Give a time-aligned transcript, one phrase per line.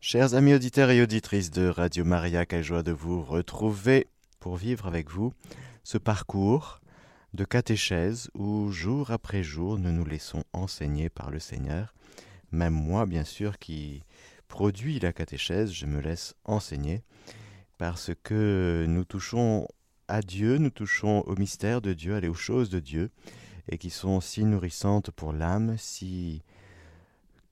[0.00, 4.06] Chers amis auditeurs et auditrices de Radio Maria, quelle joie de vous retrouver
[4.38, 5.34] pour vivre avec vous
[5.82, 6.80] ce parcours
[7.34, 11.94] de catéchèse où jour après jour nous nous laissons enseigner par le Seigneur.
[12.52, 14.04] Même moi, bien sûr, qui
[14.46, 17.02] produis la catéchèse, je me laisse enseigner
[17.76, 19.66] parce que nous touchons
[20.06, 23.10] à Dieu, nous touchons au mystère de Dieu, aller aux choses de Dieu
[23.68, 26.44] et qui sont si nourrissantes pour l'âme, si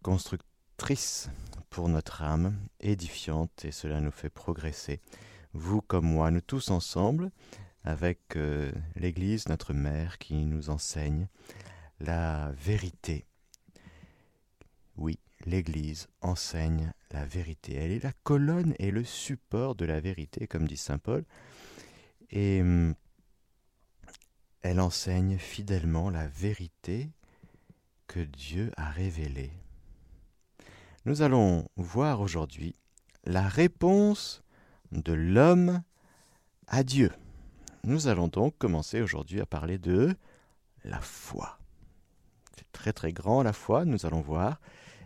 [0.03, 1.29] constructrices
[1.71, 5.01] pour notre âme, édifiante, et cela nous fait progresser.
[5.53, 7.31] Vous comme moi, nous tous ensemble,
[7.85, 11.29] avec euh, l'Église, notre mère, qui nous enseigne
[12.01, 13.27] la vérité.
[14.97, 17.75] Oui, l'Église enseigne la vérité.
[17.75, 21.25] Elle est la colonne et le support de la vérité, comme dit Saint Paul.
[22.31, 22.95] Et hum,
[24.63, 27.11] elle enseigne fidèlement la vérité
[28.09, 29.53] que Dieu a révélée.
[31.07, 32.75] Nous allons voir aujourd'hui
[33.23, 34.43] la réponse
[34.91, 35.85] de l'homme
[36.67, 37.13] à Dieu.
[37.85, 40.17] Nous allons donc commencer aujourd'hui à parler de
[40.83, 41.61] la foi.
[42.57, 44.61] C'est très très grand la foi, nous allons voir.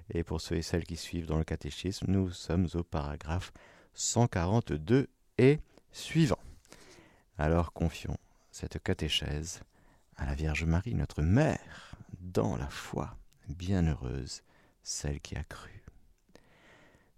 [0.08, 3.52] Et pour ceux et celles qui suivent dans le catéchisme, nous sommes au paragraphe
[3.92, 5.60] 142 et
[5.92, 6.40] suivant.
[7.36, 8.16] Alors confions
[8.50, 9.60] cette catéchèse
[10.16, 13.18] à la Vierge Marie, notre mère, dans la foi,
[13.50, 14.40] bienheureuse,
[14.82, 15.79] celle qui a cru.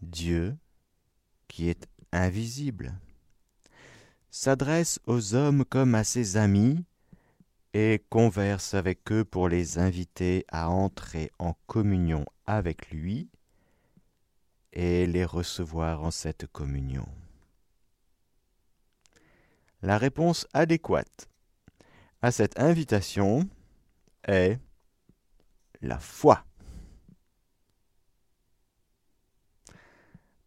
[0.00, 0.56] Dieu,
[1.48, 2.98] qui est invisible,
[4.30, 6.84] s'adresse aux hommes comme à ses amis
[7.74, 13.28] et converse avec eux pour les inviter à entrer en communion avec lui
[14.72, 17.06] et les recevoir en cette communion.
[19.82, 21.28] La réponse adéquate
[22.20, 23.48] à cette invitation
[24.26, 24.58] est
[25.80, 26.47] la foi.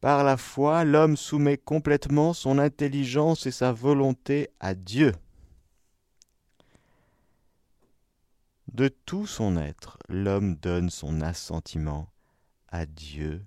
[0.02, 5.14] Par la foi, l'homme soumet complètement son intelligence et sa volonté à Dieu.
[8.74, 12.10] De tout son être, l'homme donne son assentiment
[12.68, 13.46] à Dieu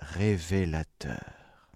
[0.00, 1.68] révélateur.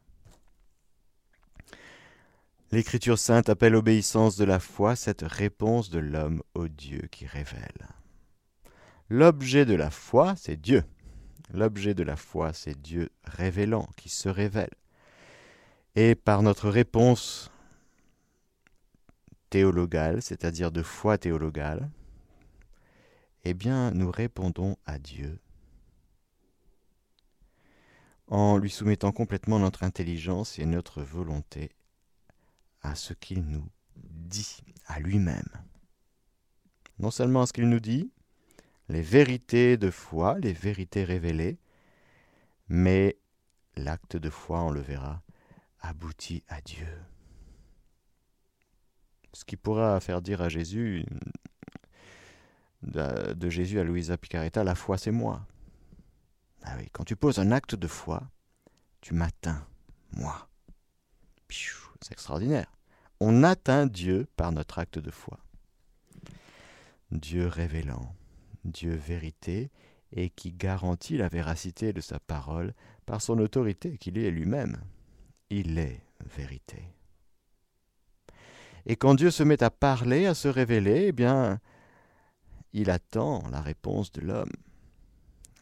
[2.72, 7.86] L'Écriture sainte appelle obéissance de la foi cette réponse de l'homme au Dieu qui révèle.
[9.08, 10.82] L'objet de la foi, c'est Dieu.
[11.52, 14.74] L'objet de la foi, c'est Dieu révélant, qui se révèle.
[15.94, 17.50] Et par notre réponse
[19.50, 21.90] théologale, c'est-à-dire de foi théologale,
[23.44, 25.38] eh bien, nous répondons à Dieu
[28.28, 31.70] en lui soumettant complètement notre intelligence et notre volonté
[32.82, 35.48] à ce qu'il nous dit, à lui-même.
[36.98, 38.10] Non seulement à ce qu'il nous dit,
[38.88, 41.58] les vérités de foi, les vérités révélées,
[42.68, 43.18] mais
[43.76, 45.22] l'acte de foi, on le verra,
[45.80, 46.88] aboutit à Dieu.
[49.32, 51.04] Ce qui pourra faire dire à Jésus,
[52.82, 55.46] de, Jésus à Louisa Picaretta, la foi c'est moi.
[56.62, 58.22] Ah oui, quand tu poses un acte de foi,
[59.00, 59.66] tu m'atteins,
[60.12, 60.48] moi.
[61.48, 62.70] C'est extraordinaire.
[63.20, 65.38] On atteint Dieu par notre acte de foi.
[67.10, 68.14] Dieu révélant.
[68.70, 69.70] Dieu vérité,
[70.12, 74.78] et qui garantit la véracité de sa parole par son autorité qu'il est lui-même.
[75.50, 76.00] Il est
[76.36, 76.82] vérité.
[78.86, 81.60] Et quand Dieu se met à parler, à se révéler, eh bien,
[82.72, 84.52] il attend la réponse de l'homme,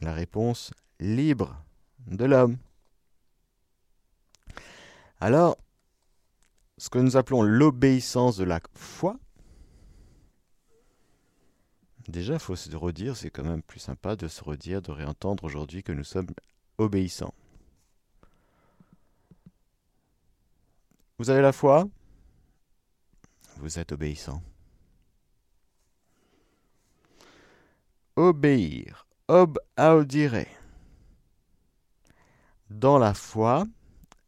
[0.01, 1.65] la réponse libre
[2.07, 2.59] de l'homme.
[5.21, 5.57] Alors,
[6.77, 9.19] ce que nous appelons l'obéissance de la foi,
[12.09, 15.45] Déjà, il faut se redire, c'est quand même plus sympa de se redire, de réentendre
[15.45, 16.29] aujourd'hui que nous sommes
[16.77, 17.35] obéissants.
[21.19, 21.89] Vous avez la foi?
[23.57, 24.43] Vous êtes obéissant.
[28.17, 30.47] Obéir, ob audire.
[32.69, 33.65] Dans la foi,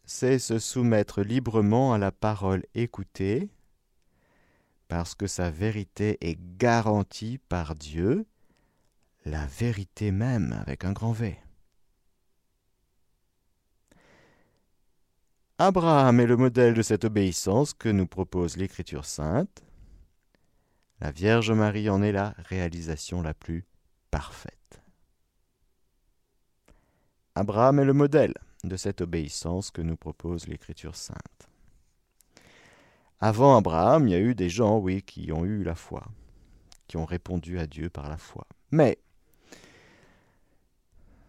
[0.05, 3.51] c'est se soumettre librement à la parole écoutée
[4.89, 8.27] parce que sa vérité est garantie par Dieu,
[9.25, 11.39] la vérité même avec un grand V.
[15.59, 19.65] Abraham est le modèle de cette obéissance que nous propose l'Écriture sainte.
[21.01, 23.65] La Vierge Marie en est la réalisation la plus
[24.11, 24.83] parfaite.
[27.35, 28.35] Abraham est le modèle
[28.65, 31.46] de cette obéissance que nous propose l'Écriture sainte.
[33.21, 36.05] Avant Abraham, il y a eu des gens, oui, qui ont eu la foi,
[36.87, 38.47] qui ont répondu à Dieu par la foi.
[38.71, 38.99] Mais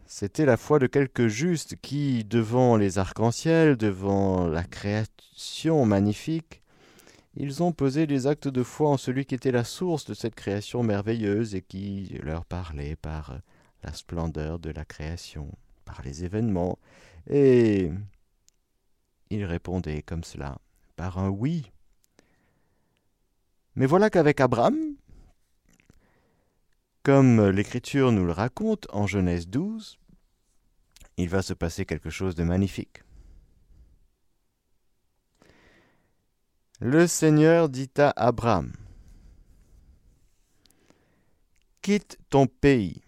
[0.06, 6.62] c'était la foi de quelques justes qui, devant les arcs-en-ciel, devant la création magnifique,
[7.36, 10.34] ils ont posé des actes de foi en celui qui était la source de cette
[10.34, 13.40] création merveilleuse et qui leur parlait par
[13.84, 15.52] la splendeur de la création,
[15.86, 16.80] par les événements,
[17.30, 17.92] et
[19.30, 20.58] ils répondaient comme cela,
[20.96, 21.72] par un oui.
[23.78, 24.76] Mais voilà qu'avec Abraham,
[27.04, 30.00] comme l'Écriture nous le raconte en Genèse 12,
[31.18, 33.04] il va se passer quelque chose de magnifique.
[36.80, 38.74] Le Seigneur dit à Abraham,
[41.84, 43.04] Quitte ton pays,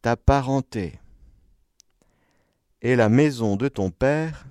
[0.00, 0.98] ta parenté
[2.80, 4.46] et la maison de ton père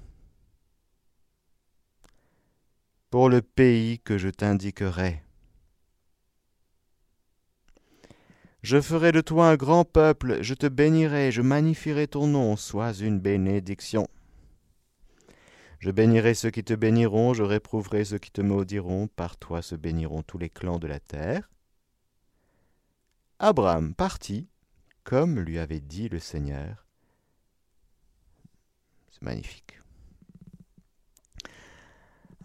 [3.11, 5.21] pour le pays que je t'indiquerai.
[8.63, 12.93] Je ferai de toi un grand peuple, je te bénirai, je magnifierai ton nom, sois
[12.93, 14.07] une bénédiction.
[15.79, 19.75] Je bénirai ceux qui te béniront, je réprouverai ceux qui te maudiront, par toi se
[19.75, 21.49] béniront tous les clans de la terre.
[23.39, 24.47] Abraham partit,
[25.03, 26.85] comme lui avait dit le Seigneur.
[29.09, 29.80] C'est magnifique.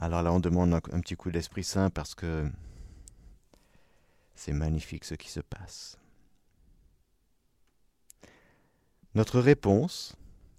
[0.01, 2.51] Alors là, on demande un, petit coup d'Esprit Saint parce que
[4.35, 5.99] c'est magnifique ce qui se passe.
[9.15, 10.15] Notre réponse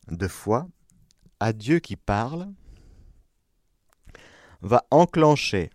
[0.08, 0.68] de foi
[1.40, 2.52] à Dieu qui parle
[4.62, 5.70] va enclencher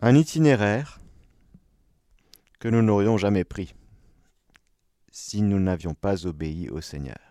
[0.00, 0.98] un itinéraire
[2.58, 3.74] que nous n'aurions jamais pris
[5.10, 7.25] si nous n'avions pas obéi au Seigneur.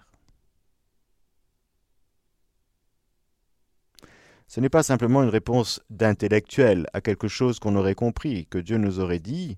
[4.48, 8.78] Ce n'est pas simplement une réponse d'intellectuel à quelque chose qu'on aurait compris, que Dieu
[8.78, 9.58] nous aurait dit,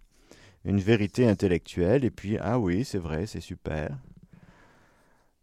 [0.64, 3.98] une vérité intellectuelle, et puis, ah oui, c'est vrai, c'est super.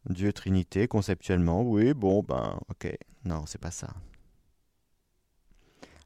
[0.08, 2.94] Dieu Trinité, conceptuellement, oui, bon, ben, ok.
[3.25, 3.94] Non, c'est pas ça.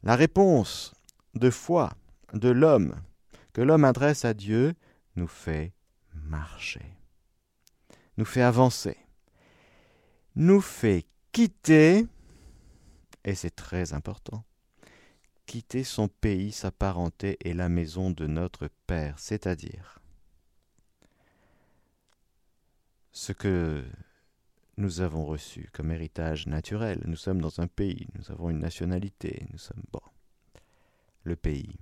[0.02, 0.94] La réponse
[1.34, 1.90] de foi
[2.32, 2.94] de l'homme
[3.52, 4.74] que l'homme adresse à Dieu
[5.16, 5.72] nous fait
[6.14, 6.94] marcher,
[8.16, 8.96] nous fait avancer,
[10.36, 12.06] nous fait quitter
[13.28, 14.42] et c'est très important,
[15.44, 20.00] quitter son pays, sa parenté et la maison de notre Père, c'est-à-dire
[23.12, 23.84] ce que
[24.78, 27.02] nous avons reçu comme héritage naturel.
[27.04, 30.00] Nous sommes dans un pays, nous avons une nationalité, nous sommes bon.
[31.24, 31.76] Le pays,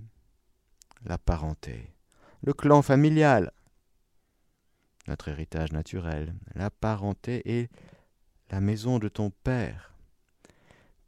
[1.04, 1.92] la parenté,
[2.42, 3.52] le clan familial,
[5.06, 7.70] notre héritage naturel, la parenté et
[8.50, 9.95] la maison de ton Père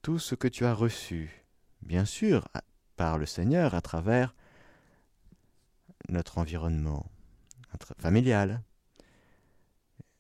[0.09, 1.45] tout ce que tu as reçu,
[1.83, 2.49] bien sûr,
[2.97, 4.35] par le Seigneur à travers
[6.09, 7.05] notre environnement
[7.99, 8.63] familial,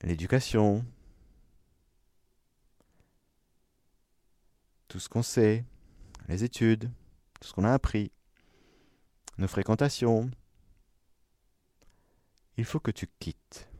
[0.02, 0.84] l'éducation,
[4.88, 5.64] tout ce qu'on sait,
[6.28, 6.90] les études,
[7.40, 8.12] tout ce qu'on a appris,
[9.38, 10.30] nos fréquentations.
[12.58, 13.70] Il faut que tu quittes.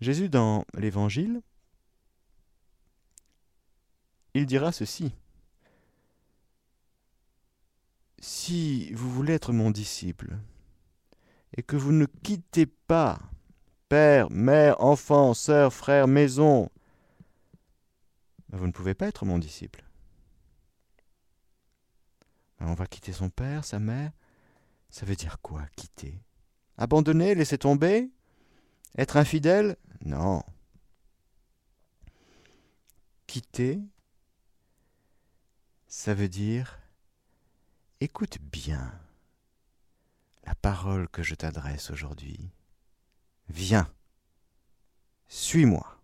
[0.00, 1.42] Jésus dans l'Évangile
[4.36, 5.12] il dira ceci.
[8.18, 10.36] Si vous voulez être mon disciple,
[11.56, 13.18] et que vous ne quittez pas
[13.88, 16.70] père, mère, enfant, sœur, frère, maison,
[18.48, 19.84] ben, vous ne pouvez pas être mon disciple.
[22.58, 24.12] Ben, on va quitter son père, sa mère.
[24.90, 26.20] Ça veut dire quoi, quitter?
[26.78, 28.10] Abandonner, laisser tomber?
[28.98, 29.76] Être infidèle?
[30.04, 30.42] Non.
[33.26, 33.80] Quitter,
[35.96, 36.78] ça veut dire
[38.00, 38.92] écoute bien
[40.44, 42.50] la parole que je t'adresse aujourd'hui.
[43.48, 43.90] Viens,
[45.26, 45.98] suis-moi.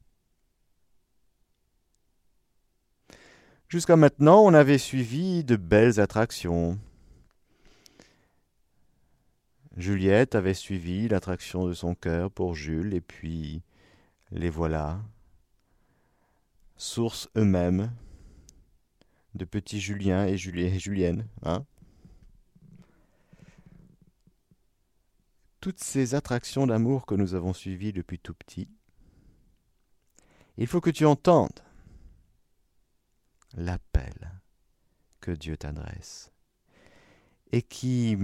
[3.69, 6.79] Jusqu'à maintenant, on avait suivi de belles attractions.
[9.77, 13.63] Juliette avait suivi l'attraction de son cœur pour Jules, et puis
[14.31, 15.03] les voilà,
[16.79, 17.93] sources eux-mêmes
[19.35, 21.27] de petits Julien et, Julienne.
[21.43, 21.65] Hein
[25.61, 28.69] Toutes ces attractions d'amour que nous avons suivies depuis tout petit,
[30.59, 31.61] Il faut que tu entendes
[33.55, 34.43] l'appel
[35.21, 36.31] que Dieu t'adresse
[37.53, 38.17] et qui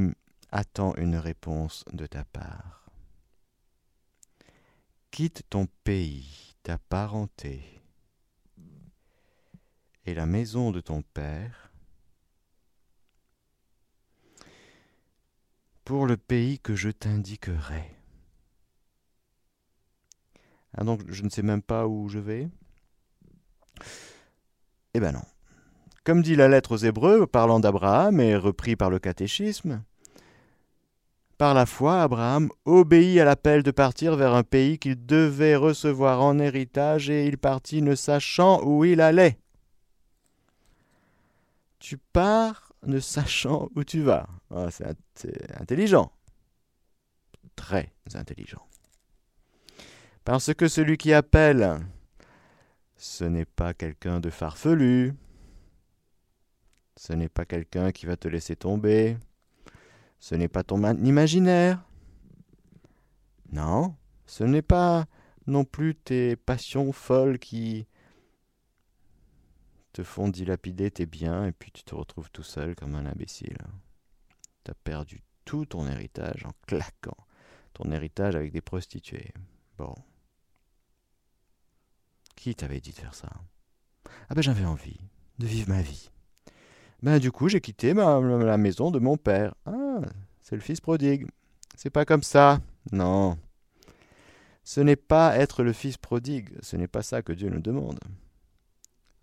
[0.51, 2.91] attend une réponse de ta part.
[5.11, 7.78] Quitte ton pays, ta parenté
[10.09, 11.71] et la maison de ton père
[15.85, 17.95] pour le pays que je t'indiquerai.
[20.75, 22.49] Ah donc je ne sais même pas où je vais
[24.95, 25.25] Eh ben non.
[26.05, 29.83] Comme dit la lettre aux Hébreux parlant d'Abraham et repris par le catéchisme,
[31.37, 36.23] par la foi, Abraham obéit à l'appel de partir vers un pays qu'il devait recevoir
[36.23, 39.39] en héritage et il partit ne sachant où il allait.
[41.79, 44.29] Tu pars ne sachant où tu vas.
[44.51, 46.13] Ah, c'est intelligent.
[47.57, 48.67] Très intelligent.
[50.25, 51.81] Parce que celui qui appelle,
[52.97, 55.15] ce n'est pas quelqu'un de farfelu,
[56.97, 59.17] ce n'est pas quelqu'un qui va te laisser tomber,
[60.19, 61.83] ce n'est pas ton imaginaire.
[63.53, 63.95] Non,
[64.27, 65.07] ce n'est pas
[65.47, 67.87] non plus tes passions folles qui
[69.93, 73.59] te font dilapider tes biens et puis tu te retrouves tout seul comme un imbécile.
[74.65, 77.17] Tu as perdu tout ton héritage en claquant
[77.73, 79.33] ton héritage avec des prostituées.
[79.77, 79.95] Bon.
[82.37, 83.31] Qui t'avait dit de faire ça?
[84.29, 85.01] Ah ben j'avais envie
[85.39, 86.11] de vivre ma vie.
[87.03, 89.55] Ben du coup j'ai quitté la maison de mon père.
[89.67, 90.01] Ah,
[90.43, 91.27] c'est le fils prodigue.
[91.77, 92.61] C'est pas comme ça.
[92.93, 93.39] Non.
[94.65, 97.99] Ce n'est pas être le fils prodigue, ce n'est pas ça que Dieu nous demande.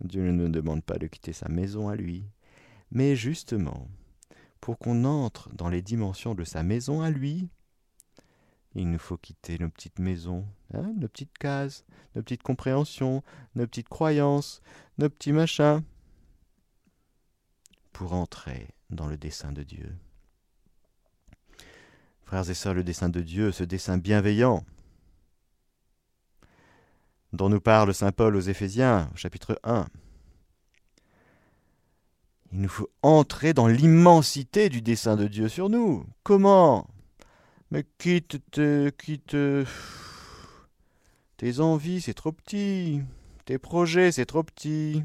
[0.01, 2.25] Dieu ne nous demande pas de quitter sa maison à lui,
[2.91, 3.87] mais justement,
[4.61, 7.49] pour qu'on entre dans les dimensions de sa maison à lui,
[8.75, 13.23] il nous faut quitter nos petites maisons, hein, nos petites cases, nos petites compréhensions,
[13.55, 14.61] nos petites croyances,
[14.97, 15.81] nos petits machins,
[17.93, 19.95] pour entrer dans le dessein de Dieu.
[22.25, 24.65] Frères et sœurs, le dessein de Dieu, ce dessein bienveillant,
[27.35, 29.85] dont nous parle Saint Paul aux Éphésiens, chapitre 1.
[32.51, 36.05] Il nous faut entrer dans l'immensité du dessein de Dieu sur nous.
[36.23, 36.87] Comment?
[37.71, 39.35] Mais quitte, te, quitte
[41.37, 43.01] tes envies, c'est trop petit.
[43.43, 45.03] Tes projets, c'est trop petit.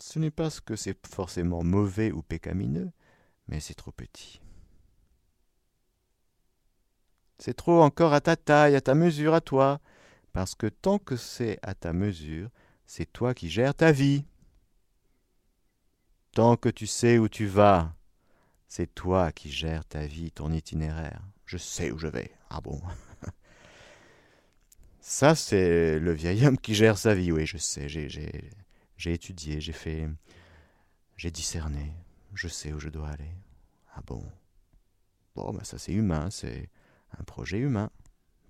[0.00, 2.90] Ce n'est pas ce que c'est forcément mauvais ou pécamineux,
[3.46, 4.40] mais c'est trop petit.
[7.40, 9.80] C'est trop encore à ta taille, à ta mesure, à toi,
[10.34, 12.50] parce que tant que c'est à ta mesure,
[12.86, 14.26] c'est toi qui gères ta vie.
[16.32, 17.94] Tant que tu sais où tu vas,
[18.68, 21.22] c'est toi qui gères ta vie, ton itinéraire.
[21.46, 22.30] Je sais où je vais.
[22.50, 22.78] Ah bon?
[25.00, 27.32] Ça, c'est le vieil homme qui gère sa vie.
[27.32, 27.88] Oui, je sais.
[27.88, 30.08] J'ai étudié, j'ai fait.
[31.16, 31.94] J'ai discerné.
[32.34, 33.34] Je sais où je dois aller.
[33.94, 34.22] Ah bon?
[35.34, 36.28] Bon, ben ça, c'est humain.
[36.30, 36.68] C'est
[37.18, 37.90] un projet humain.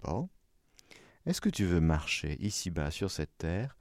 [0.02, 0.29] Bon.
[1.26, 3.76] Est-ce que tu veux marcher ici-bas sur cette terre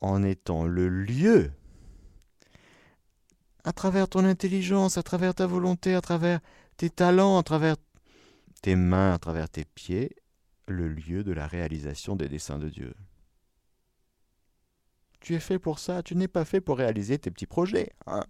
[0.00, 1.52] en étant le lieu?
[3.64, 6.40] À travers ton intelligence, à travers ta volonté, à travers
[6.76, 7.76] tes talents, à travers
[8.60, 10.14] tes mains, à travers tes pieds,
[10.66, 12.94] le lieu de la réalisation des desseins de Dieu.
[15.20, 17.90] Tu es fait pour ça, tu n'es pas fait pour réaliser tes petits projets.
[18.06, 18.24] Hein?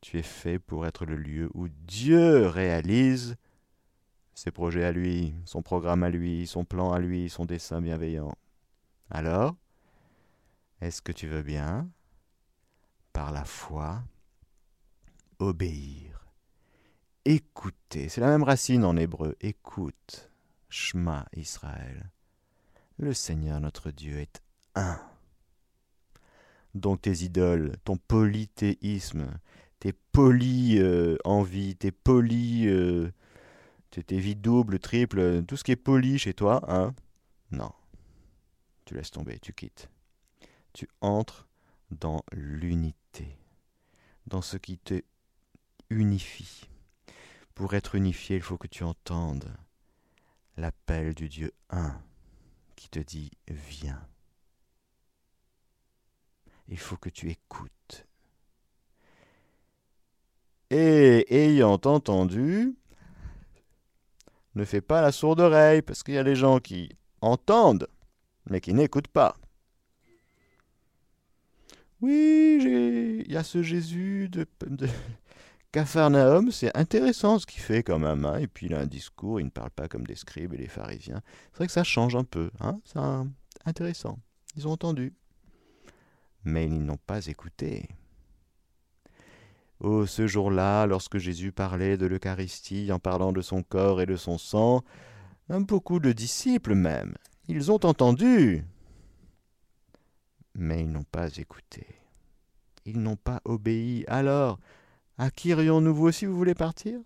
[0.00, 3.36] Tu es fait pour être le lieu où Dieu réalise
[4.34, 8.34] ses projets à lui, son programme à lui, son plan à lui, son dessein bienveillant.
[9.10, 9.56] Alors,
[10.80, 11.88] est-ce que tu veux bien
[13.12, 14.02] par la foi,
[15.40, 16.28] obéir,
[17.24, 18.08] écouter?
[18.08, 19.34] C'est la même racine en hébreu.
[19.40, 20.30] Écoute,
[20.68, 22.10] Shema Israël.
[22.98, 24.40] Le Seigneur notre Dieu est
[24.74, 25.00] un.
[26.74, 29.38] Donc tes idoles, ton polythéisme,
[29.80, 33.10] tes poly euh, envies, tes poly, euh,
[33.90, 36.94] tes, vies doubles, triples, tout ce qui est poli chez toi, hein
[37.50, 37.72] Non.
[38.84, 39.88] Tu laisses tomber, tu quittes.
[40.72, 41.48] Tu entres
[41.90, 43.36] dans l'unité
[44.26, 45.02] dans ce qui te
[45.90, 46.68] unifie.
[47.54, 49.56] Pour être unifié, il faut que tu entendes
[50.56, 52.00] l'appel du Dieu un
[52.76, 54.06] qui te dit viens.
[56.68, 58.07] Il faut que tu écoutes.
[60.70, 62.76] Et ayant entendu,
[64.54, 67.88] ne fais pas la sourde oreille, parce qu'il y a des gens qui entendent,
[68.50, 69.36] mais qui n'écoutent pas.
[72.00, 74.46] Oui, il y a ce Jésus de,
[75.72, 78.24] Capharnaüm, c'est intéressant ce qu'il fait quand même.
[78.24, 78.38] Hein.
[78.38, 80.68] Et puis il a un discours, il ne parle pas comme des scribes et des
[80.68, 81.22] pharisiens.
[81.50, 82.50] C'est vrai que ça change un peu.
[82.60, 82.80] Hein.
[82.84, 83.00] C'est
[83.64, 84.18] intéressant.
[84.56, 85.14] Ils ont entendu.
[86.44, 87.88] Mais ils n'ont pas écouté.
[89.80, 94.16] Oh, ce jour-là, lorsque Jésus parlait de l'Eucharistie en parlant de son corps et de
[94.16, 94.82] son sang,
[95.48, 97.14] beaucoup de disciples même,
[97.46, 98.64] ils ont entendu.
[100.54, 101.86] Mais ils n'ont pas écouté.
[102.84, 104.04] Ils n'ont pas obéi.
[104.08, 104.58] Alors,
[105.16, 107.00] à qui irions-nous vous aussi, vous voulez partir?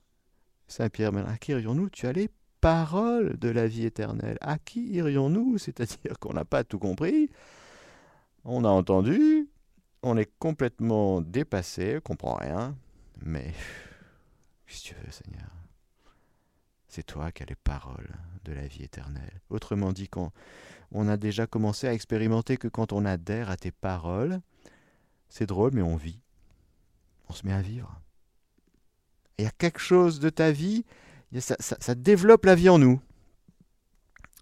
[0.67, 2.31] Saint Pierre, à qui irions-nous Tu as les
[2.63, 4.39] paroles de la vie éternelle.
[4.41, 7.29] À qui irions-nous C'est-à-dire qu'on n'a pas tout compris.
[8.45, 9.49] On a entendu,
[10.03, 12.77] on est complètement dépassé, comprend rien,
[13.25, 13.53] mais
[14.67, 15.51] qu'est-ce que tu veux, Seigneur?
[16.89, 18.11] C'est toi qui as les paroles
[18.45, 19.41] de la vie éternelle.
[19.49, 20.33] Autrement dit, quand
[20.91, 24.41] on a déjà commencé à expérimenter que quand on adhère à tes paroles,
[25.29, 26.21] c'est drôle, mais on vit.
[27.29, 27.99] On se met à vivre.
[29.39, 30.85] Il y a quelque chose de ta vie,
[31.39, 33.01] ça, ça développe la vie en nous.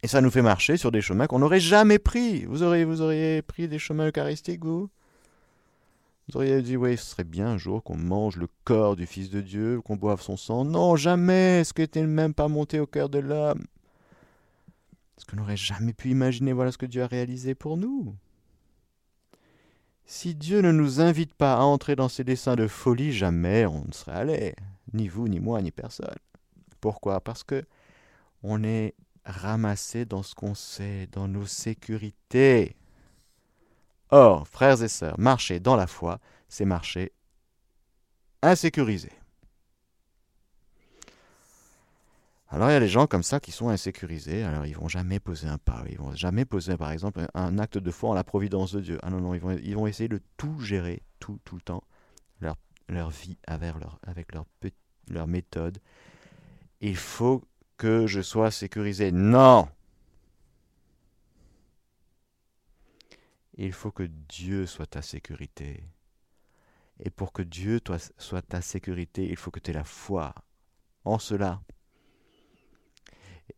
[0.03, 2.45] Et ça nous fait marcher sur des chemins qu'on n'aurait jamais pris.
[2.47, 4.91] Vous auriez, vous auriez pris des chemins eucharistiques, vous?
[6.31, 9.31] Vous auriez dit, oui, ce serait bien un jour qu'on mange le corps du Fils
[9.31, 10.65] de Dieu, qu'on boive son sang.
[10.65, 13.65] Non, jamais Ce qui n'était même pas monté au cœur de l'homme.
[15.17, 18.15] Ce qu'on n'aurait jamais pu imaginer, voilà ce que Dieu a réalisé pour nous.
[20.05, 23.85] Si Dieu ne nous invite pas à entrer dans ses desseins de folie, jamais on
[23.87, 24.55] ne serait allé.
[24.93, 26.15] Ni vous, ni moi, ni personne.
[26.81, 27.21] Pourquoi?
[27.21, 27.65] Parce que
[28.43, 28.95] on est
[29.25, 32.77] ramassé dans ce qu'on sait, dans nos sécurités.
[34.11, 37.13] Or, frères et sœurs, marcher dans la foi, c'est marcher
[38.43, 39.13] insécurisé.
[42.49, 45.21] Alors il y a des gens comme ça qui sont insécurisés, alors ils vont jamais
[45.21, 48.25] poser un pas, ils vont jamais poser par exemple un acte de foi en la
[48.25, 48.99] providence de Dieu.
[49.03, 51.85] Ah non, non, ils vont, ils vont essayer de tout gérer, tout, tout le temps,
[52.41, 52.57] leur,
[52.89, 54.47] leur vie avec leur, avec leur,
[55.09, 55.79] leur méthode.
[56.81, 57.45] Il faut
[57.77, 59.13] que je sois sécurisé.
[59.13, 59.69] Non
[63.67, 65.85] il faut que Dieu soit ta sécurité.
[66.99, 67.81] Et pour que Dieu
[68.19, 70.35] soit ta sécurité, il faut que tu aies la foi
[71.05, 71.61] en cela.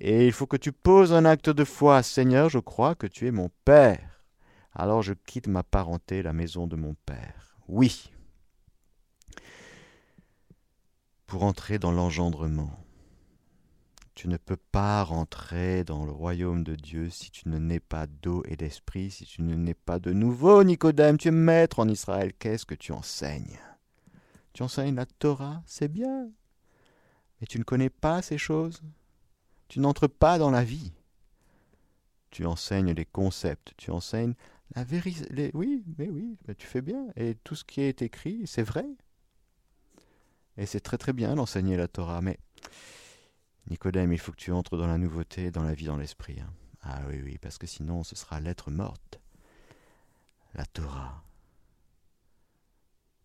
[0.00, 2.02] Et il faut que tu poses un acte de foi.
[2.02, 4.24] Seigneur, je crois que tu es mon Père.
[4.74, 7.56] Alors je quitte ma parenté, la maison de mon Père.
[7.68, 8.10] Oui.
[11.26, 12.81] Pour entrer dans l'engendrement.
[14.14, 18.07] Tu ne peux pas rentrer dans le royaume de Dieu si tu ne nais pas
[18.07, 21.16] d'eau et d'esprit, si tu ne nais pas de nouveau, Nicodème.
[21.16, 22.33] Tu es maître en Israël.
[22.38, 23.59] Qu'est-ce que tu enseignes?
[24.53, 26.31] Tu enseignes la Torah, c'est bien.
[27.40, 28.83] Mais tu ne connais pas ces choses?
[29.68, 30.92] Tu n'entres pas dans la vie.
[32.31, 34.35] Tu enseignes les concepts, tu enseignes
[34.75, 35.51] la vérité.
[35.55, 37.07] Oui, mais oui, tu fais bien.
[37.16, 38.87] Et tout ce qui est écrit, c'est vrai.
[40.59, 42.38] Et c'est très très bien d'enseigner la Torah, mais
[43.70, 46.40] Nicodème, il faut que tu entres dans la nouveauté, dans la vie, dans l'esprit.
[46.40, 46.53] Hein.
[46.83, 49.20] Ah oui, oui, parce que sinon ce sera l'être morte,
[50.55, 51.22] la Torah.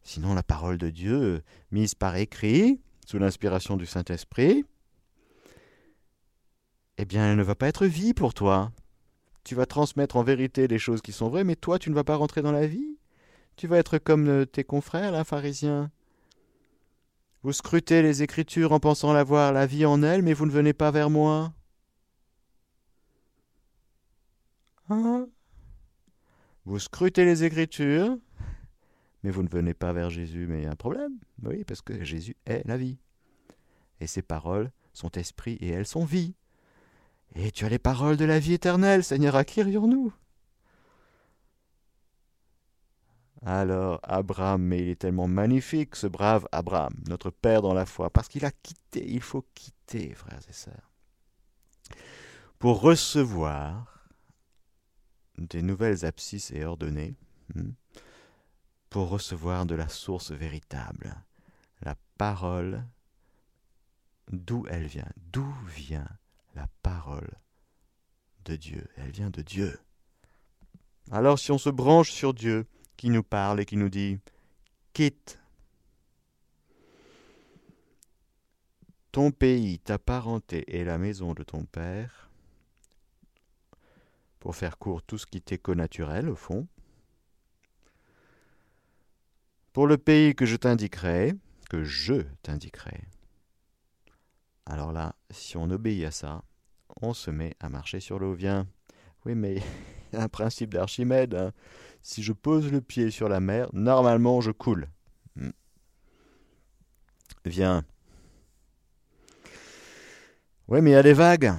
[0.04, 4.66] Sinon la parole de Dieu, mise par écrit, sous l'inspiration du Saint-Esprit,
[6.98, 8.72] eh bien elle ne va pas être vie pour toi.
[9.44, 12.04] Tu vas transmettre en vérité les choses qui sont vraies, mais toi tu ne vas
[12.04, 12.98] pas rentrer dans la vie.
[13.56, 15.90] Tu vas être comme euh, tes confrères, là, pharisiens.
[17.44, 20.74] Vous scrutez les Écritures en pensant l'avoir la vie en elles, mais vous ne venez
[20.74, 21.54] pas vers moi.
[24.90, 25.28] Hein?
[26.66, 28.18] Vous scrutez les Écritures,
[29.24, 30.48] mais vous ne venez pas vers Jésus.
[30.48, 31.14] Mais il y a un problème.
[31.44, 32.98] Oui, parce que Jésus est la vie.
[34.00, 36.36] Et ses paroles sont esprit et elles sont vie.
[37.36, 40.14] Et tu as les paroles de la vie éternelle, Seigneur, à qui nous
[43.48, 48.10] alors Abraham, mais il est tellement magnifique, ce brave Abraham, notre Père dans la foi,
[48.10, 50.92] parce qu'il a quitté, il faut quitter, frères et sœurs,
[52.60, 54.06] pour recevoir
[55.38, 57.16] des nouvelles abscisses et ordonnées,
[57.56, 57.70] hmm,
[58.90, 61.16] pour recevoir de la source véritable,
[61.84, 62.84] la parole,
[64.30, 66.10] d'où elle vient, d'où vient
[66.54, 67.32] la parole
[68.44, 69.80] de Dieu, elle vient de Dieu.
[71.12, 74.20] Alors si on se branche sur Dieu, qui nous parle et qui nous dit
[74.94, 75.40] Quitte
[79.12, 82.30] ton pays, ta parenté et la maison de ton père,
[84.40, 86.68] pour faire court tout ce qui t'est connaturel au fond,
[89.74, 91.34] pour le pays que je t'indiquerai,
[91.70, 93.06] que je t'indiquerai.
[94.66, 96.44] Alors là, si on obéit à ça,
[97.02, 98.34] on se met à marcher sur l'eau.
[98.34, 98.68] Viens.
[99.26, 99.62] Oui, mais
[100.14, 101.36] un principe d'Archimède.
[101.36, 101.52] Hein.
[102.02, 104.88] Si je pose le pied sur la mer, normalement je coule.
[105.36, 105.52] Hmm.
[107.46, 107.84] Viens.
[110.68, 111.54] Oui, mais il y a des vagues.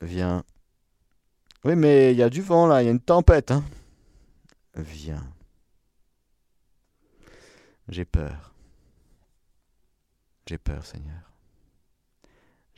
[0.00, 0.44] Viens.
[1.64, 3.50] Oui, mais il y a du vent là, il y a une tempête.
[3.50, 3.64] Hein.
[4.74, 5.24] Viens.
[7.88, 8.54] J'ai peur.
[10.46, 11.27] J'ai peur, Seigneur.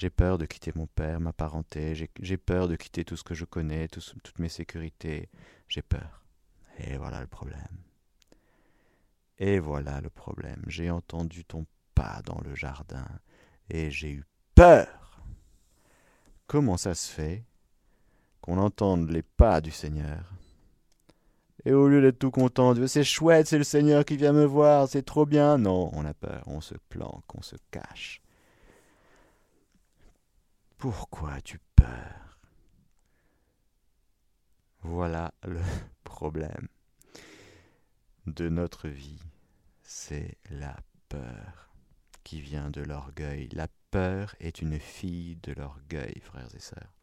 [0.01, 3.35] J'ai peur de quitter mon père, ma parenté, j'ai peur de quitter tout ce que
[3.35, 5.29] je connais, toutes mes sécurités.
[5.69, 6.25] J'ai peur.
[6.79, 7.77] Et voilà le problème.
[9.37, 10.63] Et voilà le problème.
[10.69, 13.07] J'ai entendu ton pas dans le jardin
[13.69, 15.21] et j'ai eu peur.
[16.47, 17.45] Comment ça se fait
[18.41, 20.33] qu'on entende les pas du Seigneur?
[21.67, 24.89] Et au lieu d'être tout content, c'est chouette, c'est le Seigneur qui vient me voir,
[24.89, 25.59] c'est trop bien.
[25.59, 28.23] Non, on a peur, on se planque, on se cache.
[30.81, 32.38] Pourquoi as-tu peur?
[34.81, 35.61] Voilà le
[36.05, 36.69] problème
[38.27, 39.21] de notre vie,
[39.83, 40.75] c'est la
[41.11, 41.71] peur
[42.25, 43.51] qui vient de l'orgueil.
[43.53, 46.95] La peur est une fille de l'orgueil, frères et sœurs.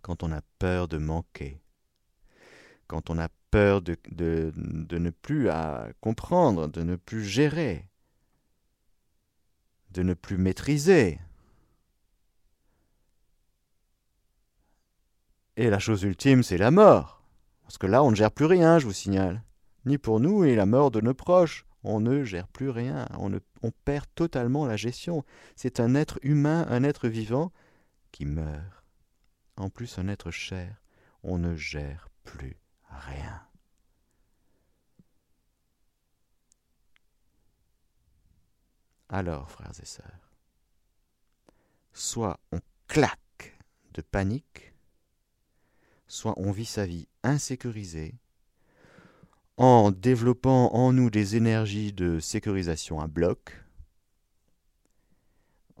[0.00, 1.60] Quand on a peur de manquer,
[2.86, 3.96] quand on a peur de,
[4.54, 5.48] ne plus
[6.00, 7.90] comprendre, de ne plus gérer,
[9.90, 11.18] de ne plus maîtriser,
[15.58, 17.20] Et la chose ultime, c'est la mort.
[17.62, 19.42] Parce que là, on ne gère plus rien, je vous signale.
[19.86, 21.66] Ni pour nous, et la mort de nos proches.
[21.82, 23.08] On ne gère plus rien.
[23.18, 25.24] On perd totalement la gestion.
[25.56, 27.50] C'est un être humain, un être vivant,
[28.12, 28.84] qui meurt.
[29.56, 30.80] En plus, un être cher.
[31.24, 32.56] On ne gère plus
[32.88, 33.42] rien.
[39.08, 40.36] Alors, frères et sœurs,
[41.92, 43.58] soit on claque
[43.94, 44.72] de panique,
[46.08, 48.14] soit on vit sa vie insécurisée,
[49.56, 53.64] en développant en nous des énergies de sécurisation à bloc,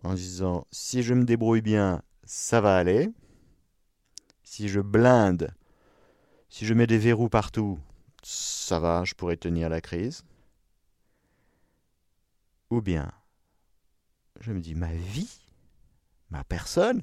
[0.04, 3.10] en disant si je me débrouille bien, ça va aller,
[4.42, 5.54] si je blinde,
[6.48, 7.78] si je mets des verrous partout,
[8.22, 10.24] ça va, je pourrais tenir la crise.
[12.70, 13.10] Ou bien,
[14.40, 15.48] je me dis ma vie,
[16.30, 17.02] ma personne,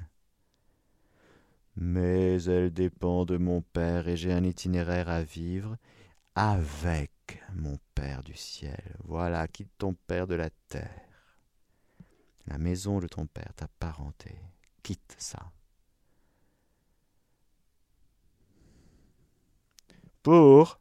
[1.76, 5.78] mais elle dépend de mon Père et j'ai un itinéraire à vivre
[6.36, 7.12] avec
[7.54, 8.96] mon Père du ciel.
[9.04, 10.90] Voilà, quitte ton Père de la terre,
[12.48, 14.36] la maison de ton Père, ta parenté,
[14.84, 15.52] quitte ça.
[20.24, 20.80] Pour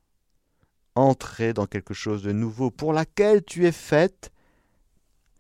[0.95, 4.33] entrer dans quelque chose de nouveau, pour laquelle tu es faite,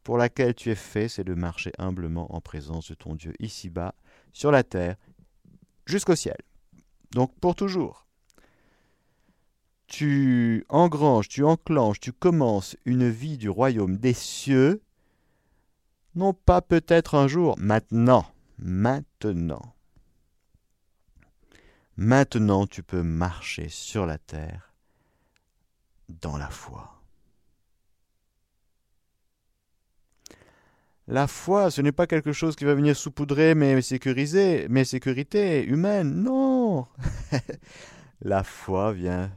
[0.03, 3.95] pour laquelle tu es fait, c'est de marcher humblement en présence de ton Dieu ici-bas,
[4.33, 4.97] sur la terre,
[5.87, 6.39] jusqu'au ciel.
[7.13, 8.07] Donc pour toujours.
[9.87, 14.83] Tu engranges, tu enclenches, tu commences une vie du royaume des cieux,
[16.15, 18.27] non pas peut-être un jour, maintenant,
[18.59, 19.75] maintenant.
[21.97, 24.73] Maintenant tu peux marcher sur la terre
[26.09, 26.94] dans la foi.
[31.07, 35.65] La foi, ce n'est pas quelque chose qui va venir saupoudrer mes, sécuriser, mes sécurités
[35.65, 36.23] humaines.
[36.23, 36.87] Non
[38.23, 39.31] La foi vient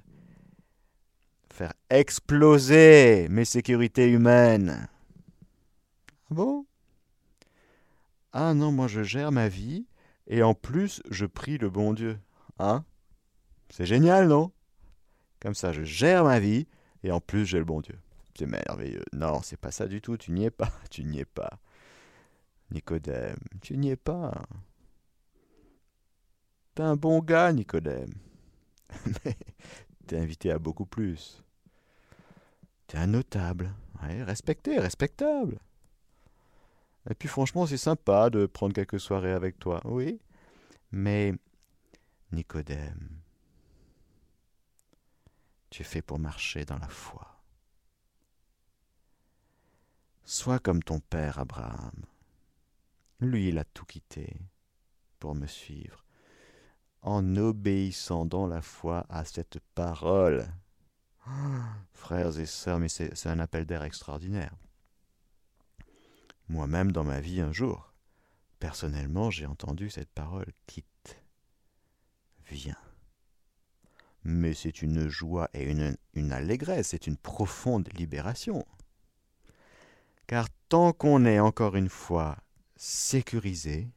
[1.51, 4.87] faire exploser mes sécurités humaines.
[6.29, 6.65] Ah bon?
[8.31, 9.87] Ah non, moi je gère ma vie
[10.27, 12.17] et en plus je prie le bon Dieu.
[12.59, 12.85] Hein?
[13.69, 14.51] C'est génial, non?
[15.41, 16.67] Comme ça, je gère ma vie
[17.03, 17.97] et en plus j'ai le bon Dieu.
[18.37, 19.03] C'est merveilleux.
[19.13, 20.15] Non, c'est pas ça du tout.
[20.15, 20.71] Tu n'y es pas.
[20.91, 21.59] Tu n'y es pas.
[22.69, 24.45] Nicodème, tu n'y es pas.
[26.75, 28.13] T'es un bon gars, Nicodème.
[29.25, 29.37] Mais
[30.05, 31.41] t'es invité à beaucoup plus.
[32.87, 33.73] T'es un notable.
[34.01, 35.59] Respecté, respectable.
[37.09, 40.19] Et puis franchement, c'est sympa de prendre quelques soirées avec toi, oui.
[40.91, 41.33] Mais,
[42.31, 43.21] Nicodème,
[45.69, 47.36] tu es fait pour marcher dans la foi.
[50.29, 52.03] Sois comme ton père Abraham.
[53.21, 54.35] Lui, il a tout quitté
[55.19, 56.03] pour me suivre,
[57.01, 60.45] en obéissant dans la foi à cette parole.
[61.93, 64.53] frères et sœurs, mais c'est un appel d'air extraordinaire.
[66.49, 67.93] Moi-même, dans ma vie, un jour,
[68.59, 71.23] personnellement, j'ai entendu cette parole quitte,
[72.47, 72.75] viens.
[74.25, 78.65] Mais c'est une joie et une, une allégresse, c'est une profonde libération.
[80.27, 82.35] Car tant qu'on est encore une fois
[82.75, 83.87] sécurisé,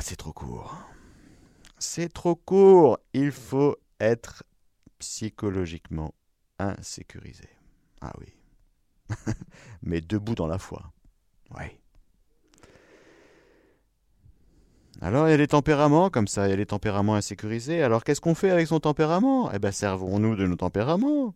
[0.00, 0.76] c'est trop court.
[1.78, 2.98] C'est trop court.
[3.12, 4.42] Il faut être
[4.98, 6.14] psychologiquement
[6.58, 7.48] insécurisé.
[8.00, 8.34] Ah oui.
[9.82, 10.92] Mais debout dans la foi.
[11.56, 11.64] Oui.
[15.00, 17.82] Alors il y a les tempéraments comme ça, il y a les tempéraments insécurisés.
[17.82, 19.52] Alors qu'est-ce qu'on fait avec son tempérament?
[19.52, 21.34] Eh bien servons-nous de nos tempéraments.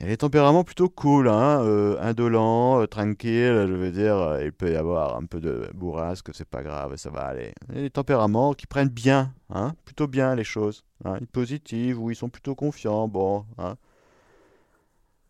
[0.00, 4.16] Il y a les tempéraments plutôt cool, hein, euh, indolents, euh, tranquilles, je veux dire,
[4.16, 7.52] euh, il peut y avoir un peu de bourrasque, c'est pas grave, ça va aller.
[7.68, 12.00] Il y a les tempéraments qui prennent bien, hein, plutôt bien les choses, hein, positives,
[12.00, 13.76] où ils sont plutôt confiants, bon, hein.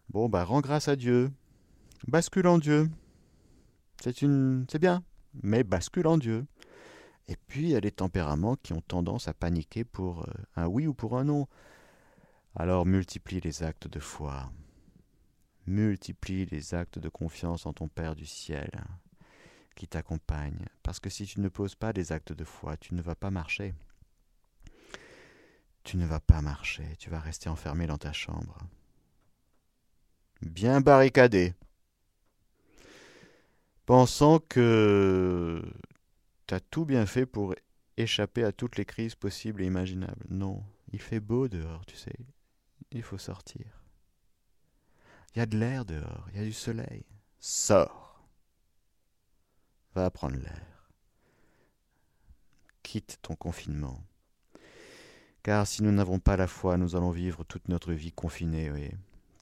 [0.08, 1.30] Bon, bah, rends grâce à Dieu,
[2.08, 2.88] bascule en Dieu.
[4.02, 5.02] C'est une, c'est bien,
[5.42, 6.46] mais bascule en Dieu.
[7.28, 10.86] Et puis, il y a les tempéraments qui ont tendance à paniquer pour un oui
[10.86, 11.48] ou pour un non.
[12.56, 14.52] Alors multiplie les actes de foi,
[15.66, 18.70] multiplie les actes de confiance en ton Père du ciel
[19.74, 23.02] qui t'accompagne, parce que si tu ne poses pas des actes de foi, tu ne
[23.02, 23.74] vas pas marcher.
[25.82, 28.56] Tu ne vas pas marcher, tu vas rester enfermé dans ta chambre.
[30.42, 31.54] Bien barricadé,
[33.84, 35.60] pensant que
[36.46, 37.56] tu as tout bien fait pour
[37.96, 40.24] échapper à toutes les crises possibles et imaginables.
[40.28, 40.62] Non,
[40.92, 42.14] il fait beau dehors, tu sais
[42.94, 43.66] il faut sortir.
[45.34, 47.04] Il y a de l'air dehors, il y a du soleil.
[47.40, 48.24] Sors.
[49.94, 50.90] Va prendre l'air.
[52.82, 54.02] Quitte ton confinement.
[55.42, 58.90] Car si nous n'avons pas la foi, nous allons vivre toute notre vie confinée, oui.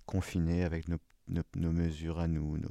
[0.06, 0.98] Confinée avec nos,
[1.54, 2.58] mesures à nous.
[2.58, 2.68] Nos...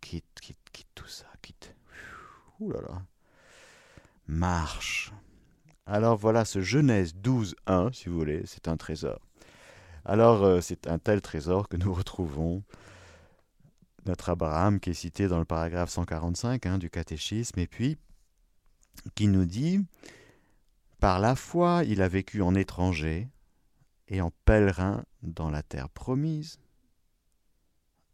[0.00, 1.74] quitte, quitte, quitte tout ça, quitte.
[2.60, 3.02] Ouh là là.
[4.26, 5.12] Marche.
[5.90, 9.18] Alors voilà, ce Genèse 12.1, si vous voulez, c'est un trésor.
[10.04, 12.62] Alors euh, c'est un tel trésor que nous retrouvons
[14.04, 17.96] notre Abraham qui est cité dans le paragraphe 145 hein, du catéchisme, et puis
[19.14, 19.80] qui nous dit,
[21.00, 23.26] par la foi il a vécu en étranger
[24.08, 26.60] et en pèlerin dans la terre promise.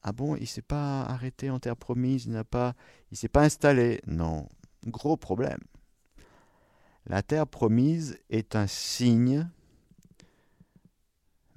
[0.04, 2.74] Ah bon, il s'est pas arrêté en terre promise, il n'a pas,
[3.10, 4.00] il s'est pas installé.
[4.06, 4.48] Non,
[4.86, 5.58] gros problème.
[7.06, 9.48] La terre promise est un signe,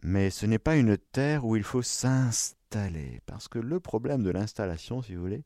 [0.04, 3.22] mais ce n'est pas une terre où il faut s'installer.
[3.26, 5.46] Parce que le problème de l'installation, si vous voulez,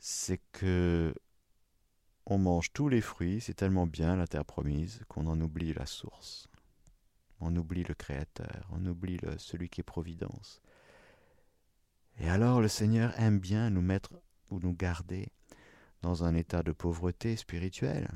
[0.00, 1.14] c'est que
[2.26, 5.86] on mange tous les fruits, c'est tellement bien la terre promise qu'on en oublie la
[5.86, 6.48] source.
[7.40, 10.60] On oublie le Créateur, on oublie celui qui est Providence.
[12.18, 14.12] Et alors le Seigneur aime bien nous mettre
[14.50, 15.28] ou nous garder
[16.02, 18.08] dans un état de pauvreté spirituelle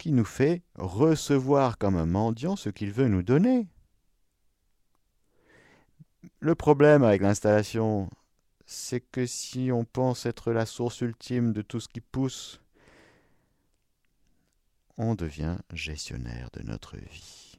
[0.00, 3.68] qui nous fait recevoir comme un mendiant ce qu'il veut nous donner.
[6.40, 8.08] Le problème avec l'installation,
[8.64, 12.62] c'est que si on pense être la source ultime de tout ce qui pousse,
[14.96, 17.58] on devient gestionnaire de notre vie.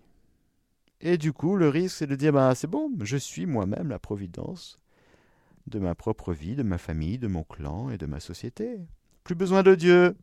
[1.00, 4.00] Et du coup, le risque, c'est de dire, bah, c'est bon, je suis moi-même la
[4.00, 4.80] providence
[5.68, 8.80] de ma propre vie, de ma famille, de mon clan et de ma société.
[9.24, 10.16] Plus besoin de Dieu.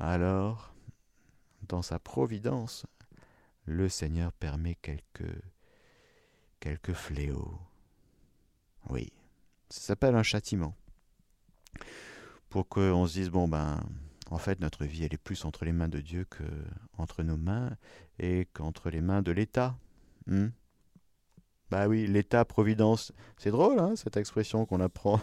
[0.00, 0.72] Alors,
[1.68, 2.86] dans sa providence,
[3.66, 5.42] le Seigneur permet quelques,
[6.58, 7.60] quelques fléaux.
[8.88, 9.12] Oui,
[9.68, 10.74] ça s'appelle un châtiment.
[12.48, 13.78] Pour qu'on se dise, bon ben,
[14.30, 16.44] en fait, notre vie, elle est plus entre les mains de Dieu que
[16.96, 17.76] entre nos mains
[18.18, 19.76] et qu'entre les mains de l'État.
[20.26, 20.48] Hmm?
[21.70, 25.20] bah oui, l'État-providence, c'est drôle, hein, cette expression qu'on apprend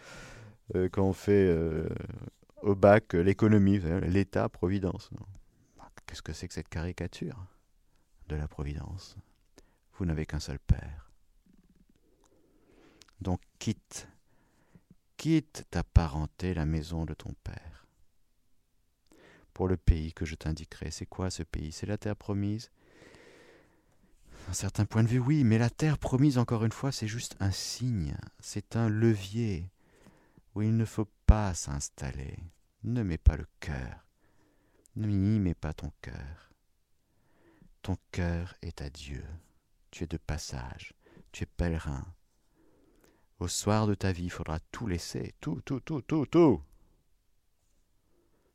[0.74, 1.88] euh, quand on fait euh,
[2.62, 5.10] au bac euh, l'économie, l'État-providence.
[6.06, 7.46] Qu'est-ce que c'est que cette caricature
[8.28, 9.16] de la providence?
[9.94, 11.10] Vous n'avez qu'un seul Père.
[13.20, 14.08] Donc quitte,
[15.16, 17.86] quitte ta parenté, la maison de ton Père,
[19.52, 20.90] pour le pays que je t'indiquerai.
[20.90, 21.70] C'est quoi ce pays?
[21.70, 22.70] C'est la terre promise?
[24.48, 27.36] Un certain point de vue, oui, mais la terre promise, encore une fois, c'est juste
[27.40, 29.70] un signe, c'est un levier
[30.54, 31.08] où il ne faut
[31.54, 32.38] s'installer.
[32.82, 34.04] Ne mets pas le cœur.
[34.96, 36.50] Ne n'y mets pas ton cœur.
[37.82, 39.24] Ton cœur est à Dieu.
[39.90, 40.92] Tu es de passage.
[41.30, 42.04] Tu es pèlerin.
[43.38, 45.34] Au soir de ta vie, il faudra tout laisser.
[45.40, 46.62] Tout, tout, tout, tout, tout.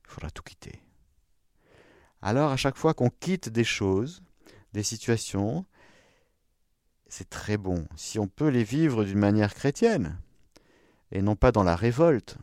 [0.04, 0.82] Il faudra tout quitter.
[2.22, 4.22] Alors, à chaque fois qu'on quitte des choses,
[4.74, 5.66] des situations,
[7.08, 7.88] c'est très bon.
[7.96, 10.20] Si on peut les vivre d'une manière chrétienne,
[11.12, 12.38] et non pas dans la révolte,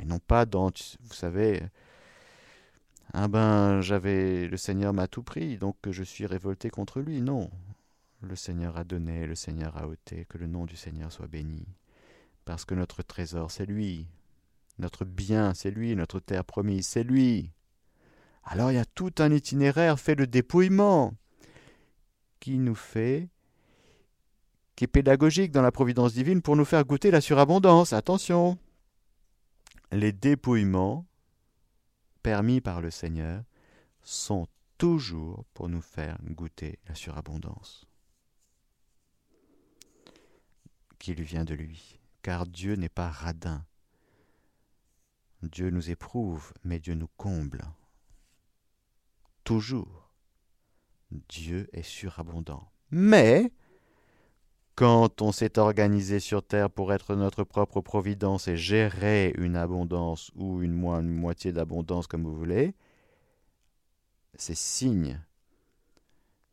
[0.00, 1.62] et non pas dans, vous savez,
[3.12, 7.20] ah ben j'avais, le Seigneur m'a tout pris, donc je suis révolté contre lui.
[7.20, 7.50] Non,
[8.20, 11.66] le Seigneur a donné, le Seigneur a ôté, que le nom du Seigneur soit béni.
[12.44, 14.06] Parce que notre trésor, c'est lui.
[14.78, 15.94] Notre bien, c'est lui.
[15.94, 17.50] Notre terre promise, c'est lui.
[18.44, 21.12] Alors il y a tout un itinéraire fait de dépouillement
[22.40, 23.28] qui nous fait,
[24.74, 27.92] qui est pédagogique dans la providence divine pour nous faire goûter la surabondance.
[27.92, 28.56] Attention,
[29.92, 31.06] les dépouillements
[32.22, 33.44] permis par le Seigneur
[34.02, 34.46] sont
[34.76, 37.88] toujours pour nous faire goûter la surabondance
[40.98, 43.64] qui lui vient de lui, car Dieu n'est pas radin.
[45.42, 47.64] Dieu nous éprouve, mais Dieu nous comble.
[49.44, 50.12] Toujours.
[51.10, 52.70] Dieu est surabondant.
[52.90, 53.52] Mais,
[54.78, 60.30] quand on s'est organisé sur terre pour être notre propre providence et gérer une abondance
[60.36, 62.76] ou une, moitié d'abondance comme vous voulez,
[64.34, 65.20] c'est signe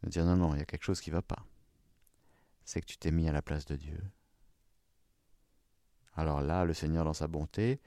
[0.01, 1.45] de dire non, non, il y a quelque chose qui ne va pas.
[2.63, 4.01] C'est que tu t'es mis à la place de Dieu.
[6.15, 7.79] Alors là, le Seigneur, dans sa bonté,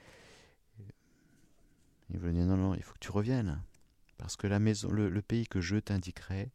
[2.11, 3.61] il veut dire non, non, il faut que tu reviennes.
[4.19, 6.53] Parce que la maison, le, pays que je t'indiquerai,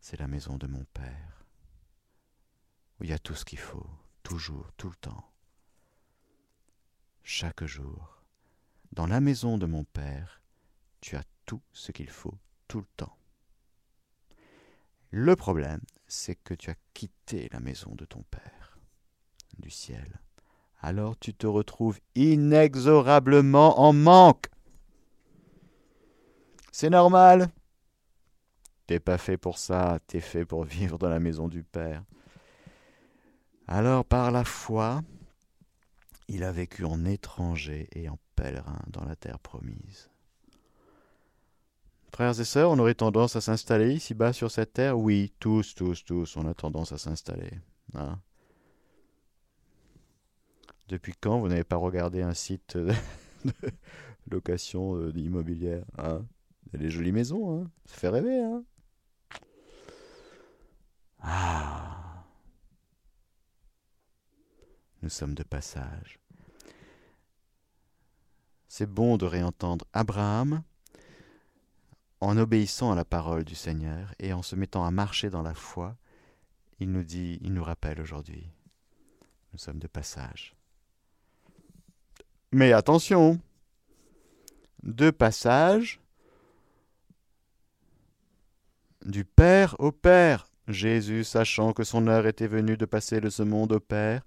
[0.00, 1.39] c'est la maison de mon Père.
[3.00, 3.86] Où il y a tout ce qu'il faut,
[4.22, 5.30] toujours, tout le temps.
[7.22, 8.22] Chaque jour.
[8.92, 10.42] Dans la maison de mon Père,
[11.00, 13.16] tu as tout ce qu'il faut, tout le temps.
[15.10, 18.78] Le problème, c'est que tu as quitté la maison de ton Père,
[19.58, 20.20] du ciel
[20.82, 24.46] alors tu te retrouves inexorablement en manque.
[26.72, 27.48] C'est normal.
[28.86, 32.02] T'es pas fait pour ça, t'es fait pour vivre dans la maison du Père.
[33.70, 35.02] Alors par la foi,
[36.26, 40.10] il a vécu en étranger et en pèlerin dans la terre promise.
[42.12, 44.98] Frères et sœurs, on aurait tendance à s'installer ici-bas sur cette terre?
[44.98, 47.52] Oui, tous, tous, tous, on a tendance à s'installer.
[47.94, 48.20] Hein
[50.88, 52.92] depuis quand vous n'avez pas regardé un site de
[54.30, 56.26] location euh, immobilière hein?
[56.72, 58.42] Des jolies maisons, hein ça fait rêver.
[58.42, 58.64] Hein
[61.20, 61.49] ah
[65.10, 66.18] sommes de passage.
[68.68, 70.62] C'est bon de réentendre Abraham
[72.20, 75.54] en obéissant à la parole du Seigneur et en se mettant à marcher dans la
[75.54, 75.96] foi.
[76.78, 78.50] Il nous dit, il nous rappelle aujourd'hui,
[79.52, 80.54] nous sommes de passage.
[82.52, 83.40] Mais attention,
[84.82, 86.00] deux passages
[89.04, 90.46] du Père au Père.
[90.68, 94.22] Jésus, sachant que son heure était venue de passer de ce monde au Père,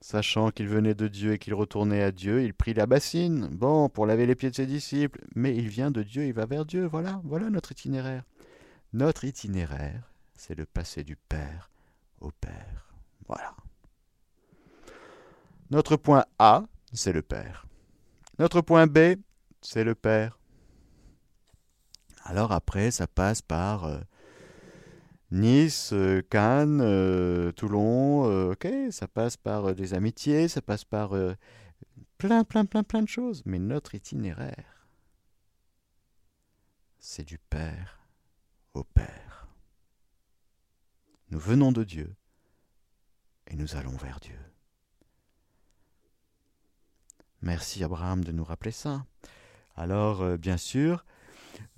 [0.00, 3.88] sachant qu'il venait de Dieu et qu'il retournait à Dieu, il prit la bassine, bon,
[3.88, 6.64] pour laver les pieds de ses disciples, mais il vient de Dieu, il va vers
[6.64, 8.24] Dieu, voilà, voilà notre itinéraire.
[8.92, 11.70] Notre itinéraire, c'est le passer du Père
[12.20, 12.94] au Père.
[13.28, 13.54] Voilà.
[15.70, 17.66] Notre point A, c'est le Père.
[18.38, 19.16] Notre point B,
[19.60, 20.38] c'est le Père.
[22.24, 24.00] Alors après, ça passe par euh,
[25.30, 31.10] Nice, euh, Cannes, euh, Toulon, ok, ça passe par des amitiés, ça passe par
[32.18, 33.42] plein, plein, plein, plein de choses.
[33.46, 34.88] Mais notre itinéraire,
[36.98, 38.00] c'est du Père
[38.74, 39.48] au Père.
[41.30, 42.14] Nous venons de Dieu
[43.46, 44.38] et nous allons vers Dieu.
[47.42, 49.06] Merci Abraham de nous rappeler ça.
[49.74, 51.04] Alors, euh, bien sûr,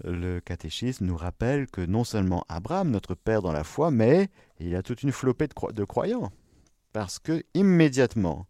[0.04, 4.68] le catéchisme nous rappelle que non seulement Abraham, notre père dans la foi, mais il
[4.68, 6.32] y a toute une flopée de, croyants.
[6.92, 8.46] Parce que immédiatement,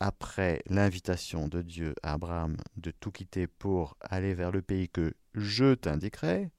[0.00, 5.14] après l'invitation de Dieu à Abraham de tout quitter pour aller vers le pays que
[5.34, 6.50] je t'indiquerai,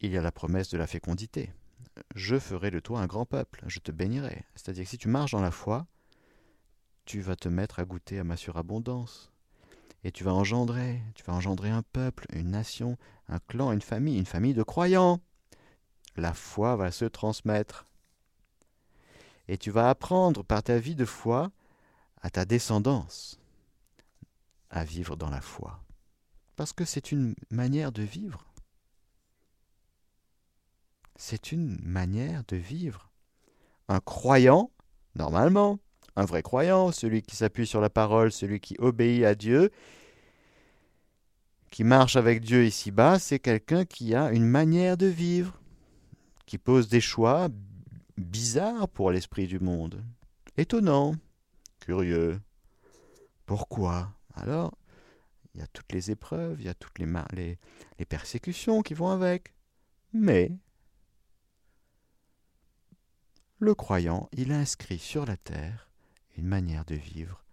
[0.00, 1.52] il y a la promesse de la fécondité.
[2.14, 4.44] Je ferai de toi un grand peuple, je te bénirai.
[4.54, 5.86] C'est-à-dire que si tu marches dans la foi,
[7.04, 9.32] tu vas te mettre à goûter à ma surabondance.
[10.04, 12.96] Et tu vas engendrer, tu vas engendrer un peuple, une nation,
[13.28, 15.20] un clan, une famille, une famille de croyants.
[16.16, 17.86] La foi va se transmettre.
[19.48, 21.50] Et tu vas apprendre par ta vie de foi
[22.22, 23.38] à ta descendance
[24.70, 25.82] à vivre dans la foi.
[26.56, 28.46] Parce que c'est une manière de vivre.
[31.16, 33.10] C'est une manière de vivre.
[33.88, 34.70] Un croyant,
[35.14, 35.78] normalement,
[36.16, 39.70] un vrai croyant, celui qui s'appuie sur la parole, celui qui obéit à Dieu,
[41.70, 45.60] qui marche avec Dieu ici-bas, c'est quelqu'un qui a une manière de vivre,
[46.46, 47.48] qui pose des choix
[48.16, 50.04] bizarres pour l'esprit du monde.
[50.56, 51.14] Étonnant,
[51.78, 52.40] curieux.
[53.46, 54.12] Pourquoi?
[54.34, 54.76] Alors,
[55.54, 57.58] il y a toutes les épreuves, il y a toutes les,
[58.06, 59.54] persécutions qui vont avec.
[60.12, 60.52] Mais
[63.58, 65.89] le croyant, il inscrit sur la terre
[66.40, 67.44] une manière de vivre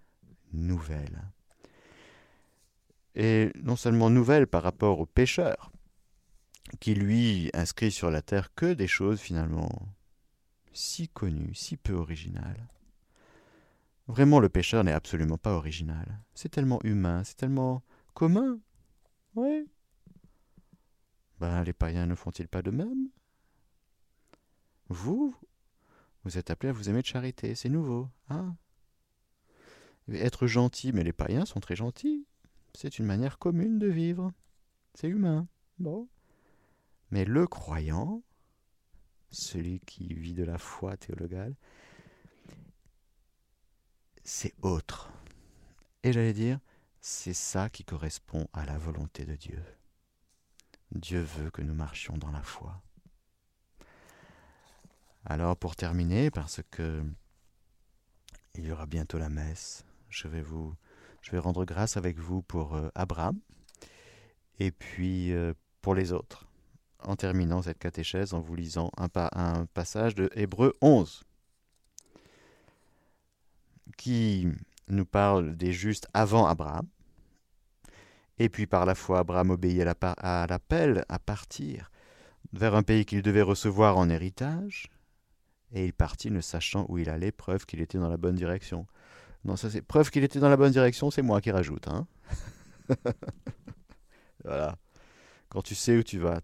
[0.54, 1.22] nouvelle.
[3.16, 5.72] est non seulement nouvelle par rapport au pécheur,
[6.80, 9.90] qui lui inscrit sur la terre que des choses finalement
[10.72, 12.70] si connues, si peu originales.
[14.08, 16.24] Vraiment, le pécheur n'est absolument pas original.
[16.34, 17.84] C'est tellement humain, c'est tellement
[18.14, 18.60] commun.
[19.36, 19.68] Oui.
[21.40, 23.10] Ben, les païens ne font-ils pas de même?
[24.88, 25.36] Vous,
[26.24, 28.56] vous êtes appelés à vous aimer de charité, c'est nouveau, hein?
[30.14, 32.26] Être gentil, mais les païens sont très gentils.
[32.74, 34.32] C'est une manière commune de vivre.
[34.94, 35.48] C'est humain.
[35.80, 36.08] Bon.
[37.12, 38.22] Mais le croyant,
[39.32, 41.56] celui qui vit de la foi théologale,
[44.24, 45.12] c'est autre.
[46.04, 46.60] Et j'allais dire,
[47.02, 49.64] c'est ça qui correspond à la volonté de Dieu.
[50.92, 52.82] Dieu veut que nous marchions dans la foi.
[55.26, 57.04] Alors pour terminer, parce que
[58.56, 60.76] il y aura bientôt la messe, je vais vous
[61.34, 63.40] rendre grâce avec vous pour euh, Abraham
[64.60, 66.48] et puis euh, pour les autres,
[67.00, 71.24] en terminant cette catéchèse en vous lisant un, un passage de Hébreu 11
[73.98, 74.48] qui
[74.88, 76.88] nous parle des justes avant Abraham.
[78.40, 81.92] Et puis par la foi, Abraham obéit à l'appel à partir
[82.54, 84.88] vers un pays qu'il devait recevoir en héritage.
[85.74, 88.88] Et il partit ne sachant où il allait, preuve qu'il était dans la bonne direction.
[89.44, 91.88] Non, ça c'est preuve qu'il était dans la bonne direction, c'est moi qui rajoute.
[91.88, 92.08] Hein
[94.44, 94.76] voilà.
[95.50, 96.42] Quand tu sais où tu vas,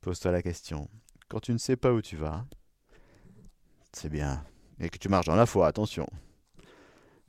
[0.00, 0.88] pose-toi la question.
[1.28, 2.46] Quand tu ne sais pas où tu vas,
[3.92, 4.44] c'est bien.
[4.78, 6.06] Et que tu marches dans la foi, attention.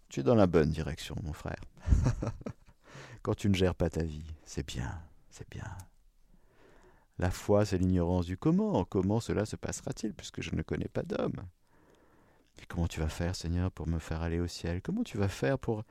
[0.10, 1.62] Tu es dans la bonne direction, mon frère.
[3.22, 5.66] Quand tu ne gères pas ta vie, c'est bien, c'est bien.
[7.18, 8.84] La foi, c'est l'ignorance du comment.
[8.86, 11.48] Comment cela se passera-t-il, puisque je ne connais pas d'homme?
[12.68, 14.82] Comment tu vas faire, Seigneur, pour me faire aller au ciel?
[14.82, 15.84] Comment tu vas faire pour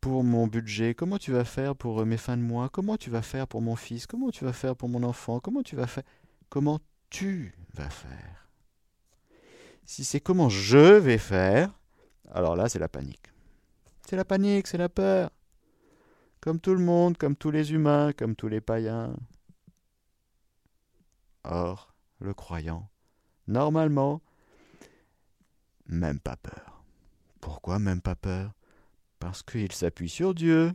[0.00, 0.94] pour mon budget?
[0.94, 2.68] Comment tu vas faire pour mes fins de mois?
[2.68, 4.06] Comment tu vas faire pour mon fils?
[4.06, 5.40] Comment tu vas faire pour mon enfant?
[5.40, 6.04] Comment tu vas faire?
[6.48, 6.78] Comment
[7.10, 8.48] tu vas faire?
[9.84, 11.72] Si c'est comment je vais faire,
[12.30, 13.32] alors là, c'est la panique.
[14.08, 15.30] C'est la panique, c'est la peur.
[16.40, 19.16] Comme tout le monde, comme tous les humains, comme tous les païens.
[21.42, 22.88] Or, le croyant,
[23.48, 24.20] normalement,
[25.88, 26.84] même pas peur.
[27.40, 28.52] Pourquoi même pas peur?
[29.18, 30.72] Parce qu'il s'appuie sur Dieu,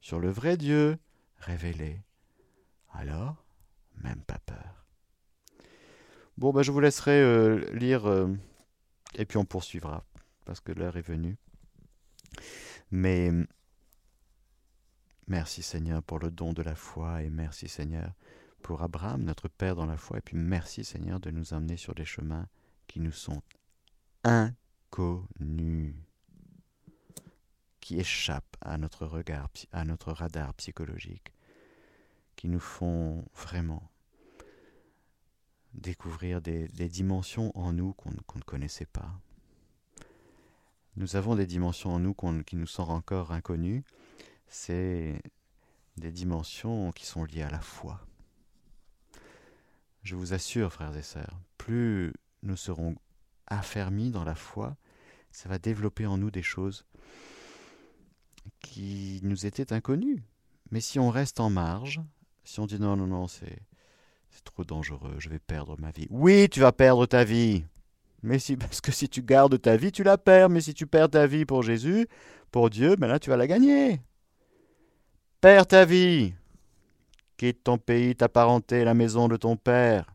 [0.00, 0.98] sur le vrai Dieu
[1.38, 2.00] révélé.
[2.92, 3.44] Alors,
[4.02, 4.84] même pas peur.
[6.36, 8.28] Bon, bah, je vous laisserai euh, lire euh,
[9.14, 10.04] et puis on poursuivra
[10.44, 11.36] parce que l'heure est venue.
[12.90, 13.30] Mais
[15.26, 18.14] merci Seigneur pour le don de la foi et merci Seigneur
[18.62, 20.18] pour Abraham, notre Père dans la foi.
[20.18, 22.46] Et puis merci Seigneur de nous amener sur des chemins
[22.86, 23.42] qui nous sont
[24.24, 25.94] inconnus,
[27.80, 31.32] qui échappent à notre regard, à notre radar psychologique,
[32.36, 33.90] qui nous font vraiment
[35.74, 39.12] découvrir des, dimensions en nous qu'on ne connaissait pas.
[40.96, 42.14] Nous avons des dimensions en nous
[42.44, 43.84] qui nous sont encore inconnues.
[44.48, 45.22] C'est
[45.96, 48.00] des dimensions qui sont liées à la foi.
[50.02, 52.12] Je vous assure, frères et sœurs, plus
[52.42, 52.96] nous serons
[53.50, 54.76] affermis dans la foi,
[55.30, 56.84] ça va développer en nous des choses
[58.60, 60.22] qui nous étaient inconnues.
[60.70, 62.00] Mais si on reste en marge,
[62.44, 63.58] si on dit non, non, non, c'est
[64.30, 66.06] c'est trop dangereux, je vais perdre ma vie.
[66.10, 67.64] Oui, tu vas perdre ta vie.
[68.22, 70.48] Mais si, parce que si tu gardes ta vie, tu la perds.
[70.48, 72.06] Mais si tu perds ta vie pour Jésus,
[72.50, 74.00] pour Dieu, ben là, tu vas la gagner.
[75.40, 76.34] Perds ta vie.
[77.36, 80.14] Quitte ton pays, ta parenté, la maison de ton père.